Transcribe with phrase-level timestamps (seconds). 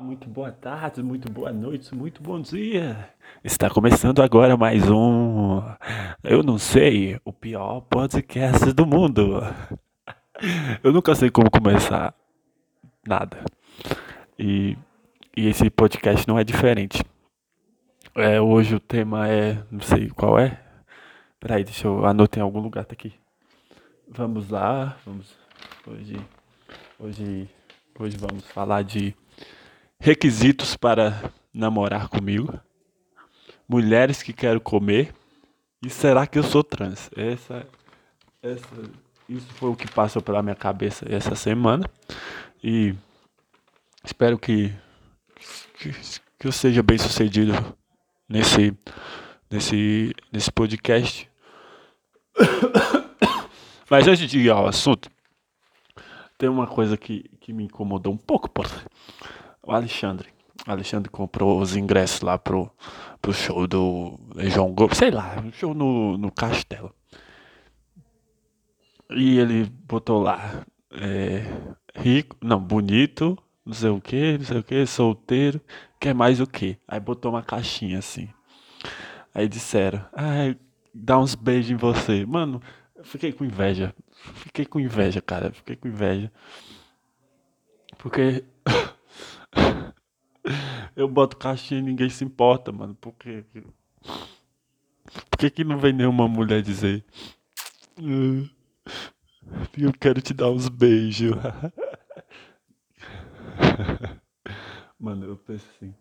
[0.00, 3.10] Muito boa tarde, muito boa noite, muito bom dia.
[3.44, 5.60] Está começando agora mais um.
[6.24, 9.42] Eu não sei, o pior podcast do mundo.
[10.82, 12.14] Eu nunca sei como começar
[13.06, 13.44] nada.
[14.38, 14.74] E,
[15.36, 17.04] e esse podcast não é diferente.
[18.14, 19.62] É, hoje o tema é.
[19.70, 20.58] Não sei qual é.
[21.38, 23.12] Peraí, deixa eu anotar em algum lugar, tá aqui.
[24.08, 25.36] Vamos lá, vamos.
[25.86, 26.16] Hoje.
[26.98, 27.50] Hoje.
[27.98, 29.14] Hoje vamos falar de
[30.00, 32.58] requisitos para namorar comigo.
[33.68, 35.14] Mulheres que quero comer.
[35.84, 37.10] E será que eu sou trans?
[37.14, 37.66] Essa,
[38.42, 38.66] essa,
[39.28, 41.88] isso foi o que passou pela minha cabeça essa semana.
[42.62, 42.94] E
[44.02, 44.72] espero que,
[45.78, 45.92] que,
[46.38, 47.52] que eu seja bem sucedido
[48.28, 48.74] nesse,
[49.50, 51.30] nesse, nesse podcast.
[53.88, 55.10] Mas antes de ir ao assunto,
[56.38, 58.66] tem uma coisa que, que me incomodou um pouco, por
[59.62, 60.28] o Alexandre.
[60.66, 62.70] O Alexandre comprou os ingressos lá pro,
[63.20, 66.94] pro show do João Gomes, sei lá, um show no, no Castelo.
[69.10, 71.42] E ele botou lá, é,
[71.96, 75.60] rico, não, bonito, não sei o que, não sei o que, solteiro,
[75.98, 76.78] quer mais o que?
[76.86, 78.28] Aí botou uma caixinha assim.
[79.34, 80.56] Aí disseram, ai,
[80.94, 82.26] dá uns beijos em você.
[82.26, 82.60] Mano,
[82.94, 83.94] eu fiquei com inveja.
[84.34, 85.52] Fiquei com inveja, cara.
[85.52, 86.30] Fiquei com inveja.
[87.98, 88.44] Porque
[91.00, 92.94] eu boto caixinha e ninguém se importa, mano.
[92.94, 93.44] Por quê?
[94.02, 97.04] Por que, que não vem nenhuma mulher dizer
[97.98, 98.48] ah,
[99.76, 101.34] eu quero te dar uns beijos?
[104.98, 105.94] Mano, eu penso assim,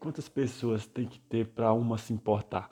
[0.00, 2.70] quantas pessoas tem que ter pra uma se importar?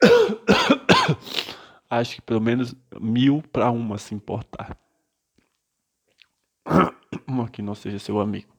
[1.90, 4.76] Acho que pelo menos mil pra uma se importar.
[7.26, 8.49] Uma que não seja seu amigo.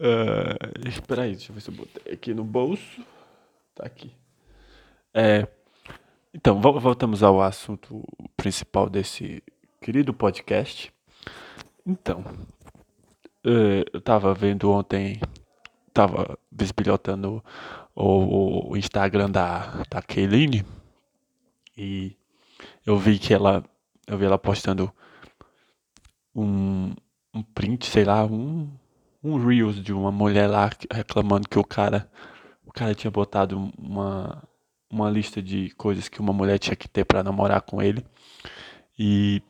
[0.00, 3.04] Uh, espera aí, deixa eu ver se eu botei aqui no bolso.
[3.74, 4.10] Tá aqui.
[5.12, 5.46] É,
[6.32, 8.02] então, voltamos ao assunto
[8.34, 9.42] principal desse
[9.78, 10.90] querido podcast.
[11.86, 12.20] Então,
[13.44, 15.20] uh, eu tava vendo ontem,
[15.92, 17.44] tava bisbilhotando
[17.94, 20.64] o, o Instagram da, da Kayline
[21.76, 22.16] e
[22.86, 23.62] eu vi que ela,
[24.06, 24.90] eu vi ela postando
[26.34, 26.94] um,
[27.34, 28.70] um print, sei lá, um,
[29.22, 32.10] um Reels de uma mulher lá reclamando que o cara,
[32.64, 34.42] o cara tinha botado uma,
[34.90, 38.04] uma lista de coisas que uma mulher tinha que ter para namorar com ele.
[38.98, 39.42] E,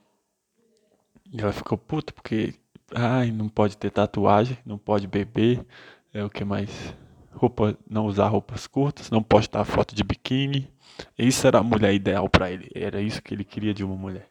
[1.32, 2.54] e ela ficou puta porque,
[2.94, 5.64] ai, não pode ter tatuagem, não pode beber,
[6.12, 6.94] é o que mais?
[7.32, 10.69] Roupa, não usar roupas curtas, não postar foto de biquíni.
[11.16, 14.28] Isso era a mulher ideal para ele, era isso que ele queria de uma mulher.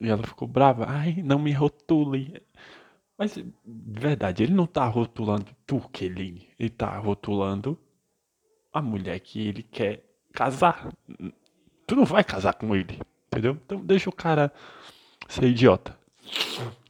[0.00, 2.42] E ela ficou brava, ai, não me rotule.
[3.16, 6.48] Mas, de verdade, ele não tá rotulando tu, Keline.
[6.58, 7.78] Ele tá rotulando
[8.72, 10.88] a mulher que ele quer casar.
[11.86, 13.56] Tu não vai casar com ele, entendeu?
[13.64, 14.52] Então deixa o cara
[15.28, 15.96] ser idiota.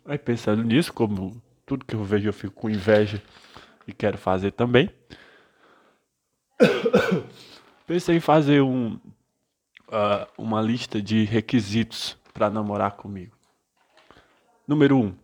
[0.06, 3.22] Aí pensando nisso, como tudo que eu vejo eu fico com inveja
[3.86, 4.88] e quero fazer também.
[7.86, 13.36] Pensei em fazer um, uh, uma lista de requisitos para namorar comigo.
[14.66, 15.00] Número 1.
[15.04, 15.14] Um,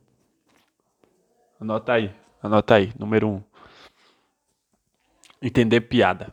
[1.60, 2.10] Anota aí,
[2.43, 3.43] anota aí, número um.
[5.43, 6.32] Entender piada.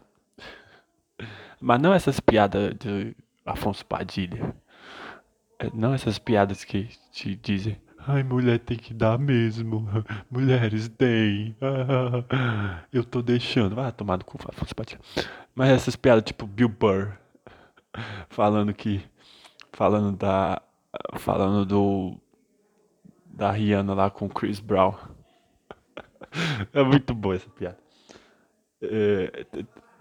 [1.60, 3.14] Mas não essas piadas de
[3.46, 4.56] Afonso Padilha.
[5.60, 9.86] É, não essas piadas que te dizem, ai, mulher tem que dar mesmo.
[10.32, 11.58] Mulheres têm.
[12.94, 13.76] eu tô deixando.
[13.76, 15.02] Vai tomar no cu, Afonso Padilha.
[15.54, 17.18] Mas essas piadas tipo Bill Burr.
[18.30, 19.04] Falando que.
[19.74, 20.62] Falando da.
[21.16, 22.18] Falando do.
[23.26, 25.17] Da Rihanna lá com Chris Brown.
[26.74, 27.78] É muito boa essa piada.
[28.82, 29.46] É,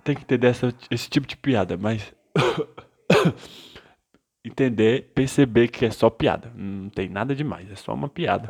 [0.05, 2.15] tem que entender essa, esse tipo de piada, mas.
[4.45, 6.53] entender, perceber que é só piada.
[6.55, 8.49] Não tem nada demais, é só uma piada.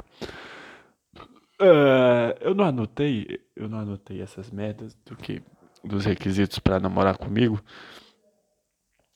[1.61, 5.43] É, eu não anotei, eu não anotei essas merdas do que
[5.83, 7.63] dos requisitos para namorar comigo.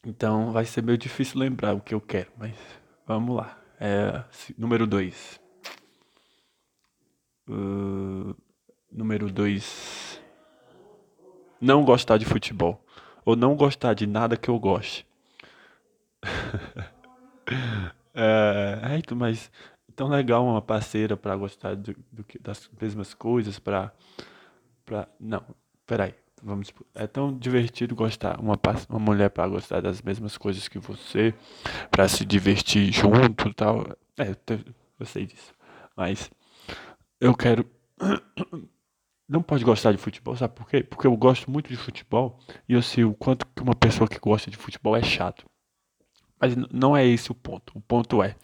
[0.05, 2.55] Então vai ser meio difícil lembrar o que eu quero, mas
[3.07, 3.59] vamos lá.
[3.79, 4.23] É,
[4.57, 5.40] número 2.
[7.51, 8.37] Uh,
[8.93, 10.21] Número 2.
[11.61, 12.85] Não gostar de futebol.
[13.25, 15.07] Ou não gostar de nada que eu goste.
[18.15, 19.51] é, é, mas
[19.95, 23.93] tão legal uma parceira para gostar do, do, das mesmas coisas, para.
[24.85, 25.07] Pra...
[25.21, 25.45] Não,
[25.87, 26.15] peraí.
[26.43, 28.59] vamos, é tão divertido gostar uma,
[28.89, 31.35] uma mulher para gostar das mesmas coisas que você,
[31.91, 33.87] para se divertir junto, tal.
[34.19, 34.35] É,
[34.99, 35.53] eu sei disso.
[35.97, 36.31] Mas
[37.21, 37.67] eu quero
[39.29, 40.83] não pode gostar de futebol, sabe por quê?
[40.83, 42.39] Porque eu gosto muito de futebol
[42.69, 45.45] e eu sei o quanto que uma pessoa que gosta de futebol é chato.
[46.41, 47.73] Mas não é esse o ponto.
[47.77, 48.35] O ponto é,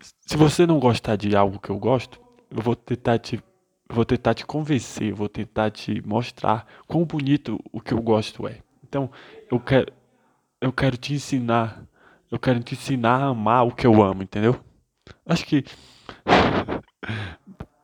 [0.00, 2.20] se você não gostar de algo que eu gosto,
[2.50, 3.42] eu vou tentar te
[3.88, 8.60] vou tentar te convencer, vou tentar te mostrar quão bonito o que eu gosto é.
[8.84, 9.10] Então,
[9.50, 9.92] eu quero
[10.60, 11.82] eu quero te ensinar,
[12.30, 14.60] eu quero te ensinar a amar o que eu amo, entendeu?
[15.24, 15.64] Acho que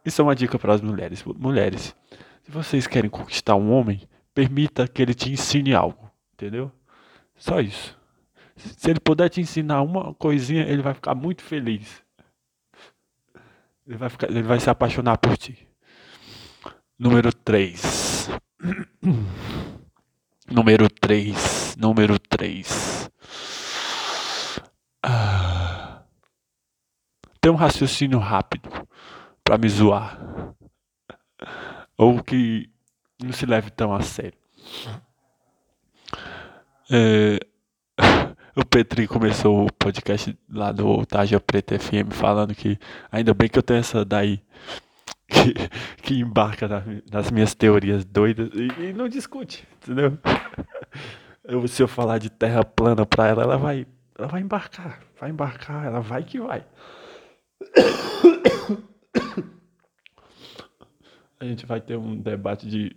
[0.05, 1.25] isso é uma dica para as mulheres.
[1.25, 1.95] Mulheres,
[2.43, 4.03] se vocês querem conquistar um homem,
[4.35, 6.73] permita que ele te ensine algo, entendeu?
[7.37, 7.97] Só isso.
[8.57, 12.03] Se ele puder te ensinar uma coisinha, ele vai ficar muito feliz.
[13.87, 15.69] Ele vai, ficar, ele vai se apaixonar por ti.
[16.99, 18.29] Número 3.
[20.51, 21.77] número 3.
[21.77, 23.11] Número 3.
[25.03, 26.03] Ah.
[27.41, 28.82] Tem um raciocínio rápido
[29.53, 30.19] para me zoar.
[31.99, 32.71] Ou que
[33.23, 34.39] não se leve tão a sério.
[36.91, 37.39] É,
[38.57, 42.79] o Petri começou o podcast lá do Taja Preta FM falando que
[43.11, 44.43] ainda bem que eu tenho essa daí
[45.29, 45.53] que,
[46.03, 46.83] que embarca na,
[47.13, 50.19] nas minhas teorias doidas e, e, não discute, entendeu?
[51.45, 53.85] Eu, se eu falar de terra plana pra ela, ela vai,
[54.17, 56.65] ela vai embarcar, vai embarcar, ela vai que vai.
[61.43, 62.95] A gente vai ter um debate de,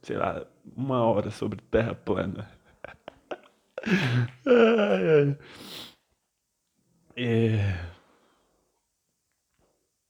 [0.00, 2.50] sei lá, uma hora sobre terra plana.
[4.46, 5.38] ai, ai.
[7.14, 7.94] É...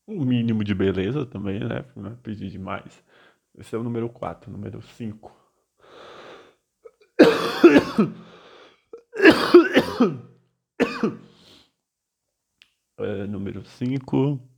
[0.06, 1.84] Um mínimo de beleza também, né?
[1.96, 3.02] Não pedir demais.
[3.58, 5.32] Esse é o número 4, número 5.
[12.96, 14.53] É, número 5.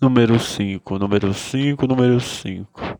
[0.00, 2.98] Número 5, número 5, número 5.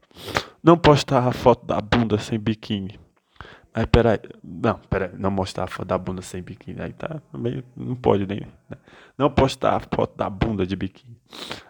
[0.63, 2.99] Não postar a foto da bunda sem biquíni.
[3.75, 4.19] Aí, peraí.
[4.43, 5.11] Não, peraí.
[5.19, 6.81] Não mostrar a foto da bunda sem biquíni.
[6.81, 7.63] Aí tá meio.
[7.77, 8.41] Não pode nem.
[8.41, 8.79] Né?
[9.19, 11.21] Não postar a foto da bunda de biquíni.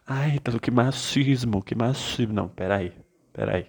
[0.06, 2.32] Ai, tá, que machismo, que machismo.
[2.32, 2.92] Não, peraí.
[3.32, 3.66] Peraí.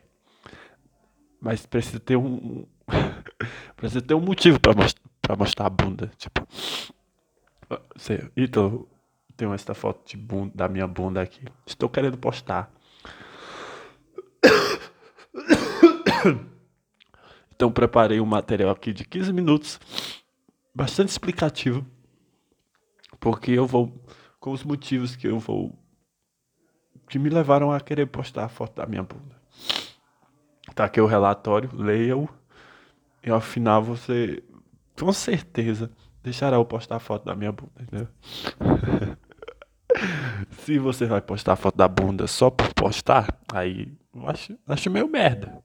[1.42, 2.68] Mas precisa ter um.
[3.76, 6.12] precisa ter um motivo pra, most pra mostrar a bunda.
[6.18, 6.48] Tipo.
[7.96, 8.88] Você, Ítalo,
[9.38, 11.46] tenho esta foto de bunda, da minha bunda aqui.
[11.66, 12.72] Estou querendo postar.
[17.56, 19.80] Então preparei um material aqui de 15 minutos,
[20.76, 21.84] bastante explicativo,
[23.20, 24.00] porque eu vou
[24.40, 25.76] com os motivos que eu vou
[27.10, 29.36] que me levaram a querer postar a foto da minha bunda.
[30.76, 32.30] Tá aqui o relatório, leia-o
[33.24, 34.44] e ao final você
[34.96, 35.90] com certeza
[36.22, 38.08] deixará eu postar a foto da minha bunda, entendeu?
[40.60, 44.90] Se você vai postar a foto da bunda só por postar, aí eu acho, acho
[44.90, 45.62] meio merda.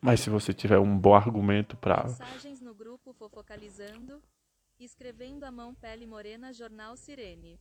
[0.00, 4.20] Mas se você tiver um bom argumento para Mensagens no grupo fofocalizando,
[4.78, 7.58] escrevendo a mão pele morena jornal Sirene.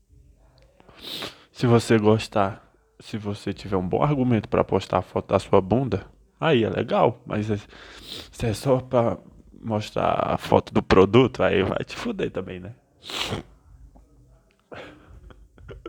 [1.52, 5.62] Se você gostar, se você tiver um bom argumento para postar a foto da sua
[5.62, 6.06] bunda,
[6.40, 7.58] aí é legal, mas é,
[8.32, 9.18] se é só para
[9.62, 12.76] mostrar a foto do produto, aí vai te fuder também, né?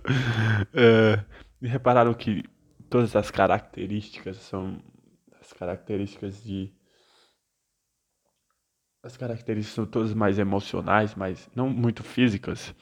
[0.75, 1.25] é,
[1.61, 2.45] e repararam que
[2.91, 4.83] todas as características são
[5.41, 6.73] as características de
[9.03, 12.75] as características são todas mais emocionais, mas não muito físicas.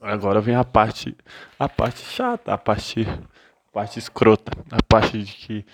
[0.00, 1.16] Agora vem a parte
[1.58, 5.66] a parte chata, a parte a parte escrota, a parte de que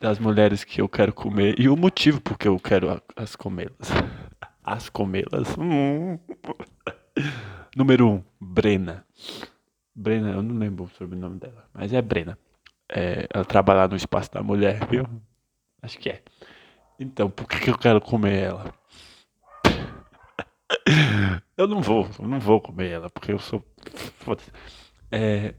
[0.00, 3.90] das mulheres que eu quero comer e o motivo porque eu quero as comê-las.
[4.62, 5.56] As comê-las.
[5.56, 6.18] Hum.
[7.74, 9.07] Número 1, um, Brena.
[9.94, 12.38] Brena, eu não lembro o sobrenome dela, mas é Brena.
[12.88, 15.06] É, ela trabalha no espaço da mulher, viu?
[15.82, 16.22] Acho que é.
[16.98, 18.74] Então, por que, que eu quero comer ela?
[21.56, 23.64] eu não vou, eu não vou comer ela, porque eu sou.
[25.10, 25.54] É,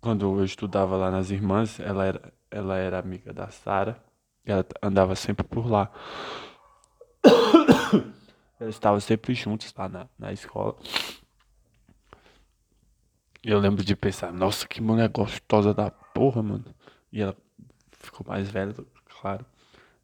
[0.00, 4.02] quando eu estudava lá nas irmãs, ela era, ela era amiga da Sara.
[4.44, 5.90] Ela andava sempre por lá.
[8.60, 10.76] Eles estavam sempre juntos lá na, na escola.
[13.48, 16.64] Eu lembro de pensar, nossa, que mulher gostosa da porra, mano.
[17.12, 17.36] E ela
[17.92, 18.74] ficou mais velha,
[19.20, 19.46] claro.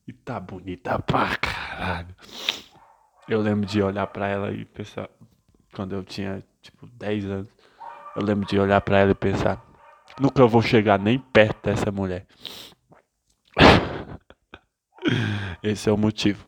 [0.06, 2.14] E tá bonita pra caralho.
[3.28, 5.10] Eu lembro de olhar pra ela e pensar,
[5.74, 7.48] quando eu tinha tipo 10 anos,
[8.14, 9.60] eu lembro de olhar pra ela e pensar,
[10.20, 12.28] nunca vou chegar nem perto dessa mulher.
[15.60, 16.46] Esse é o motivo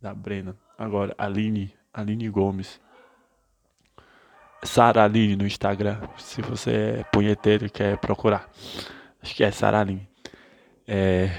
[0.00, 0.56] da Brena.
[0.76, 2.80] Agora, Aline, Aline Gomes.
[4.64, 8.48] Sara Aline no Instagram, se você é punheteiro e quer procurar.
[9.22, 10.08] Acho que é Sara Aline.
[10.88, 11.30] É...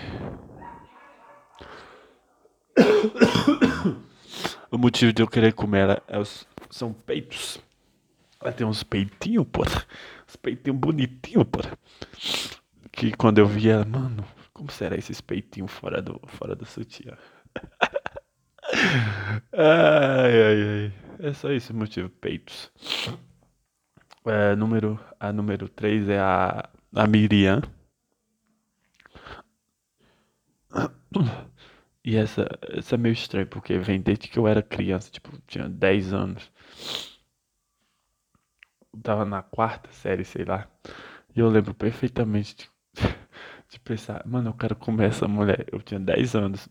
[4.72, 7.60] o motivo de eu querer comer ela é os, são peitos.
[8.40, 9.86] Ela tem uns peitinhos, porra.
[10.30, 11.72] Uns peitinhos bonitinhos, porra.
[12.92, 17.18] Que quando eu vi ela, mano, como será esses peitinhos fora do, fora do sutiã?
[19.52, 21.05] ai, ai, ai.
[21.20, 22.72] É só esse motivo, peitos.
[24.26, 27.62] É, número, a número 3 é a, a Miriam.
[32.04, 35.68] E essa, essa é meio estranho, porque vem desde que eu era criança, tipo, tinha
[35.68, 36.50] 10 anos.
[38.94, 40.68] Eu tava na quarta série, sei lá.
[41.36, 42.70] E eu lembro perfeitamente de,
[43.70, 45.66] de pensar, mano, eu quero comer essa mulher.
[45.72, 46.68] Eu tinha 10 anos.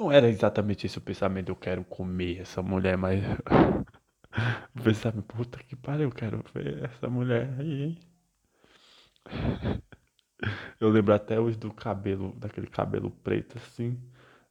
[0.00, 3.22] Não era exatamente esse o pensamento, eu quero comer essa mulher, mas.
[4.74, 7.98] Eu pensava, puta que pariu, eu quero ver essa mulher aí, hein?
[10.80, 14.00] Eu lembro até hoje do cabelo, daquele cabelo preto assim.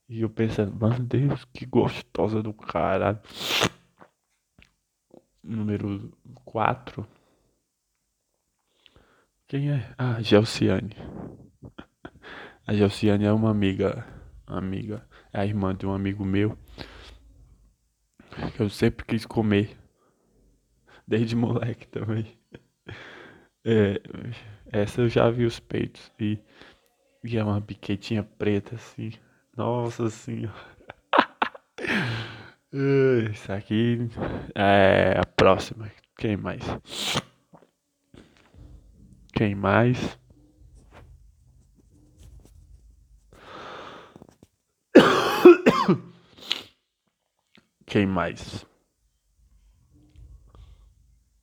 [0.07, 3.19] E eu pensando, meu Deus, que gostosa do caralho.
[5.41, 6.11] Número
[6.45, 7.07] 4.
[9.47, 9.95] Quem é?
[9.97, 10.95] Ah, Gelciane.
[12.67, 14.05] A Gelciane é uma amiga.
[14.45, 15.08] Amiga.
[15.33, 16.57] A irmã de um amigo meu.
[18.55, 19.77] Que eu sempre quis comer.
[21.07, 22.37] Desde moleque também.
[23.65, 24.01] É,
[24.71, 26.11] essa eu já vi os peitos.
[26.19, 26.39] E,
[27.23, 29.11] e é uma biquetinha preta assim.
[29.55, 30.53] Nossa senhora.
[33.31, 34.09] Isso aqui
[34.55, 35.91] é a próxima.
[36.17, 36.63] Quem mais?
[39.33, 40.18] Quem mais?
[47.89, 48.63] Quem mais?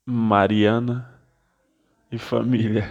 [0.06, 1.12] Mariana
[2.12, 2.88] e família.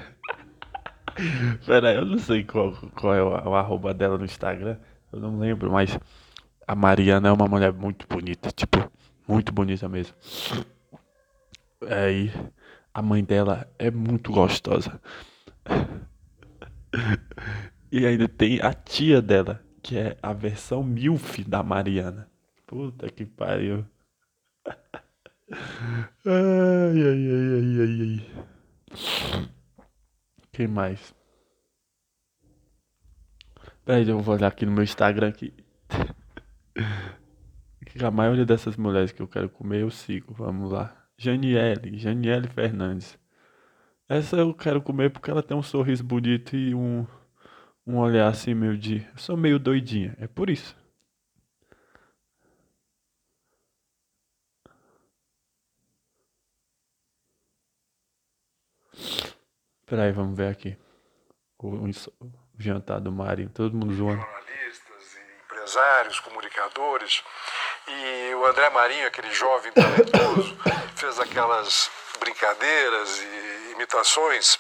[1.66, 4.78] Pera eu não sei qual, qual é o, o arroba dela no Instagram.
[5.10, 5.98] Eu não lembro, mas
[6.68, 8.52] a Mariana é uma mulher muito bonita.
[8.52, 8.92] Tipo,
[9.26, 10.14] muito bonita mesmo.
[11.90, 12.34] Aí,
[12.94, 15.02] a mãe dela é muito gostosa.
[17.92, 22.28] E ainda tem a tia dela, que é a versão MILF da Mariana.
[22.76, 23.86] Puta que pariu.
[26.26, 28.20] Ai, ai, ai, ai, ai, ai.
[30.52, 31.16] Quem mais?
[33.86, 35.54] Peraí, eu vou olhar aqui no meu Instagram aqui.
[38.04, 40.34] A maioria dessas mulheres que eu quero comer eu sigo.
[40.34, 41.08] Vamos lá.
[41.18, 43.18] Janiele, Janiele Fernandes.
[44.10, 47.08] Essa eu quero comer porque ela tem um sorriso bonito e um,
[47.88, 48.98] um olhar assim meio de.
[48.98, 50.76] Eu sou meio doidinha, é por isso.
[59.86, 60.78] Peraí, vamos ver aqui.
[61.60, 61.92] O, o,
[62.58, 64.22] jantar do Marinho, todo mundo zoando.
[64.22, 67.24] Jornalistas, empresários, comunicadores.
[67.88, 70.58] E o André Marinho, aquele jovem talentoso,
[70.96, 74.60] fez aquelas brincadeiras e imitações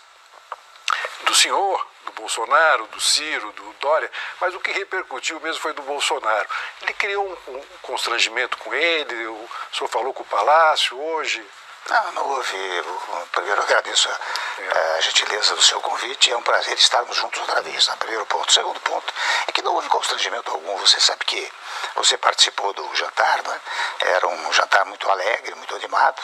[1.26, 5.82] do senhor, do Bolsonaro, do Ciro, do Dória, mas o que repercutiu mesmo foi do
[5.82, 6.48] Bolsonaro.
[6.84, 11.44] Ele criou um, um constrangimento com ele, o senhor falou com o Palácio hoje.
[11.90, 12.84] Não, não houve.
[13.32, 16.32] Primeiro, agradeço a, a, gentileza do seu convite.
[16.32, 17.96] É um prazer estarmos juntos outra vez, né?
[18.00, 18.52] primeiro ponto.
[18.52, 19.14] Segundo ponto
[19.48, 20.78] é que não houve constrangimento algum.
[20.80, 21.52] Você sabe que
[21.96, 23.62] você participou do jantar, né?
[24.02, 26.22] Era um jantar muito alegre, muito animado.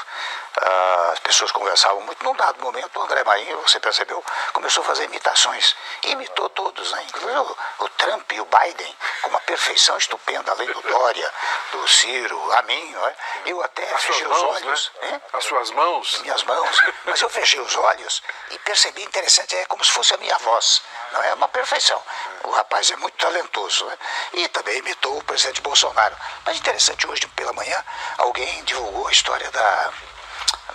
[1.12, 2.24] As pessoas conversavam muito.
[2.24, 5.76] Num dado momento, o André Marinho, você percebeu, começou a fazer imitações.
[6.04, 7.04] Imitou todos, né?
[7.08, 11.32] Inclusive o, o Trump e o Biden, com uma perfeição estupenda, além do Dória,
[11.72, 12.92] do Ciro, a mim.
[12.92, 13.16] Né?
[13.46, 14.92] Eu até As fechei os mãos, olhos.
[15.02, 15.12] né?
[15.12, 15.22] né?
[15.34, 16.20] As suas mãos.
[16.20, 20.18] minhas mãos, mas eu fechei os olhos e percebi interessante, é como se fosse a
[20.18, 20.82] minha voz.
[21.12, 22.02] Não é uma perfeição.
[22.44, 23.98] O rapaz é muito talentoso, né?
[24.34, 26.16] E também imitou o presidente Bolsonaro.
[26.46, 27.84] Mas interessante, hoje pela manhã,
[28.18, 29.94] alguém divulgou a história da,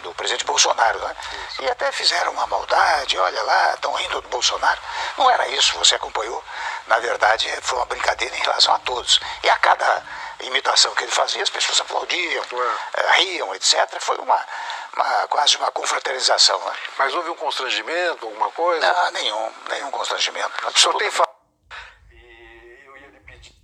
[0.07, 1.17] do presidente Bolsonaro, né?
[1.61, 4.81] E até fizeram uma maldade, olha lá, estão rindo do Bolsonaro.
[5.19, 6.43] Não era isso, você acompanhou.
[6.87, 9.21] Na verdade, foi uma brincadeira em relação a todos.
[9.43, 10.03] E a cada
[10.41, 13.99] imitação que ele fazia, as pessoas aplaudiam, eh, riam, etc.
[14.01, 14.39] Foi uma,
[14.95, 16.73] uma quase uma confraternização, né?
[16.99, 18.87] Mas houve um constrangimento, alguma coisa?
[18.87, 20.51] Não, nenhum, nenhum constrangimento.
[20.67, 21.35] O senhor tem falado.
[22.13, 23.55] E eu ia lhe pedir.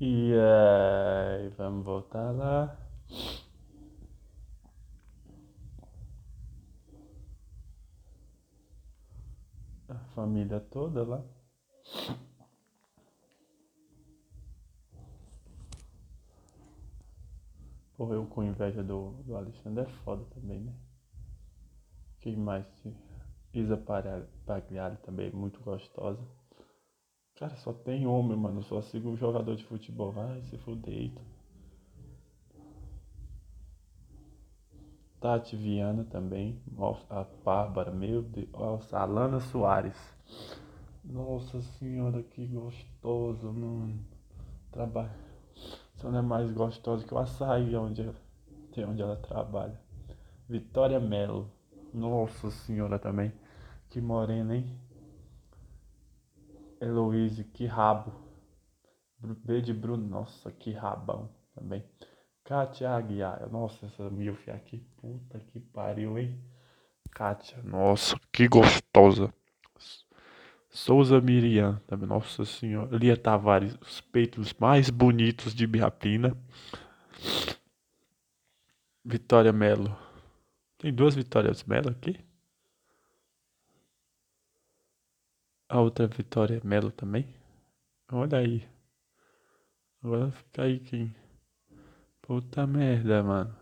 [0.00, 2.74] E aí, vamos voltar lá.
[9.90, 11.24] A família toda lá.
[17.96, 20.72] Porra, eu com inveja do, do Alexandre é foda também, né?
[22.20, 22.66] Quem mais?
[23.52, 23.76] Isa
[24.46, 26.24] Pagliari também, muito gostosa.
[27.34, 28.62] Cara, só tem homem, mano.
[28.62, 30.12] Só sigo jogador de futebol.
[30.12, 31.10] Vai se fuder.
[35.20, 36.62] Tati Viana também.
[36.72, 38.48] Nossa, a Bárbara, meu Deus.
[38.52, 39.96] Nossa, Alana Soares.
[41.04, 44.02] Nossa senhora, que gostoso, mano.
[44.72, 45.10] Trabalho.
[45.96, 48.10] Só não é mais gostosa que o açaí onde,
[48.72, 49.78] tem onde ela trabalha.
[50.48, 51.50] Vitória Melo.
[51.92, 53.30] Nossa senhora também.
[53.90, 54.80] Que morena, hein?
[56.80, 58.12] Heloíse, que rabo.
[59.18, 61.84] B de Bruno, nossa, que rabão também.
[62.50, 66.36] Kátia Aguiar, nossa, essa milf aqui, puta que pariu, hein?
[67.12, 69.32] Kátia, nossa, que gostosa.
[70.68, 72.96] Souza Miriam, também, nossa senhora.
[72.96, 76.36] Lia Tavares, os peitos mais bonitos de Biapina.
[79.04, 79.96] Vitória Melo.
[80.76, 82.18] Tem duas Vitórias Melo aqui?
[85.68, 87.32] A outra Vitória Melo também.
[88.10, 88.68] Olha aí.
[90.02, 91.19] Agora fica aí quem.
[92.30, 93.52] Puta merda, mano.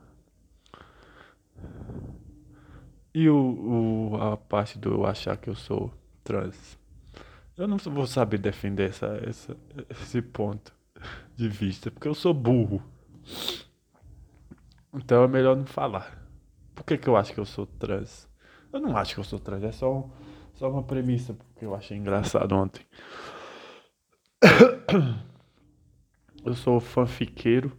[3.15, 5.91] E o, o, a parte do eu achar que eu sou
[6.23, 6.79] trans.
[7.57, 9.57] Eu não vou saber defender essa, essa,
[9.89, 10.71] esse ponto
[11.35, 12.83] de vista, porque eu sou burro.
[14.93, 16.23] Então é melhor não falar.
[16.75, 18.29] Por que, que eu acho que eu sou trans?
[18.71, 20.07] Eu não acho que eu sou trans, é só
[20.53, 22.85] só uma premissa, porque eu achei engraçado ontem.
[26.45, 27.77] Eu sou fanfiqueiro,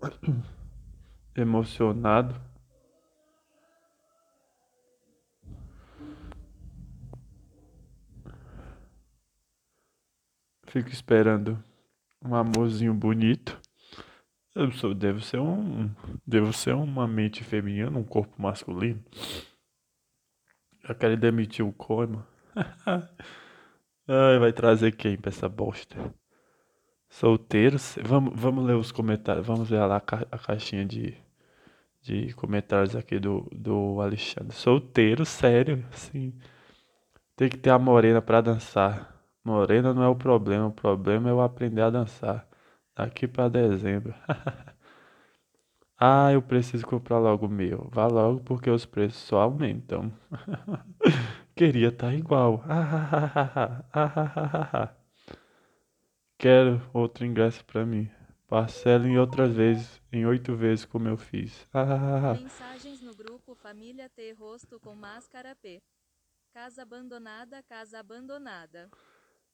[1.36, 2.34] emocionado.
[10.66, 11.62] Fico esperando
[12.24, 13.60] um amorzinho bonito.
[14.54, 15.90] Eu sou, devo ser um,
[16.26, 19.02] devo ser uma mente feminina, um corpo masculino.
[20.84, 22.26] Já querem demitir o Coima.
[24.08, 25.96] Ai, vai trazer quem pra essa bosta?
[27.10, 27.98] Solteiros?
[28.02, 29.46] Vamos, vamos ler os comentários.
[29.46, 31.14] Vamos ver lá a, caixinha de,
[32.02, 34.54] de comentários aqui do, do Alexandre.
[34.54, 36.32] Solteiro, sério, sim.
[37.36, 39.14] Tem que ter a morena pra dançar.
[39.44, 42.46] Morena não é o problema, o problema é eu aprender a dançar.
[42.96, 44.14] Daqui pra dezembro.
[46.02, 47.86] Ah, eu preciso comprar logo o meu.
[47.92, 50.10] Vá logo porque os preços só aumentam.
[51.54, 52.64] Queria estar tá igual.
[56.40, 58.10] Quero outro ingresso para mim.
[58.48, 61.68] Parcela em outras vezes, em oito vezes como eu fiz.
[62.40, 65.82] Mensagens no grupo Família T rosto com máscara P.
[66.54, 68.88] Casa abandonada, casa abandonada.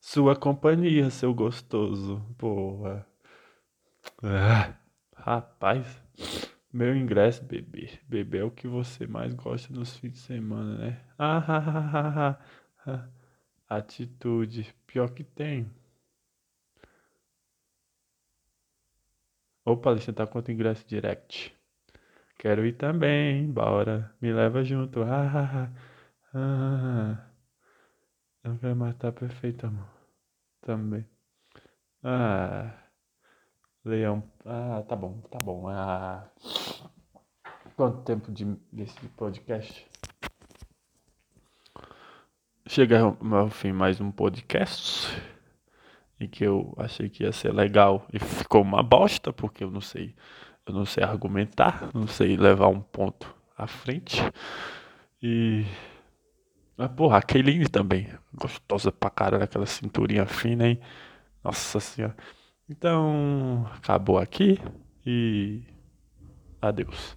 [0.01, 2.25] Sua companhia, seu gostoso.
[2.39, 3.05] Porra.
[4.23, 4.73] Ah,
[5.13, 6.01] rapaz.
[6.73, 7.99] Meu ingresso, bebê.
[8.07, 11.05] Bebê é o que você mais gosta nos fins de semana, né?
[11.19, 12.39] Ah,
[13.69, 14.73] Atitude.
[14.87, 15.69] Pior que tem.
[19.67, 21.53] Opa, eu tá quanto ingresso direct.
[22.39, 24.15] Quero ir também, bora.
[24.21, 25.03] Me leva junto.
[25.03, 25.69] Ah,
[26.33, 27.27] ah,
[28.45, 29.89] Eu não quero mais estar perfeito, amor.
[30.63, 31.05] Também.
[32.01, 32.73] Ah.
[33.85, 34.23] Leão.
[34.45, 35.69] Ah, tá bom, tá bom.
[35.69, 36.31] Ah,
[37.75, 39.85] quanto tempo de, desse podcast?
[42.69, 45.09] Chega ao fim mais um podcast.
[46.19, 48.07] E que eu achei que ia ser legal.
[48.13, 50.15] E ficou uma bosta, porque eu não sei.
[50.67, 54.21] Eu não sei argumentar, não sei levar um ponto à frente.
[55.23, 55.65] E.
[56.79, 58.09] Ah, porra, a Kayline também.
[58.35, 60.81] Gostosa pra caralho, aquela cinturinha fina, hein?
[61.43, 62.17] Nossa senhora.
[62.69, 64.59] Então, acabou aqui
[65.07, 65.63] e
[66.61, 67.17] adeus.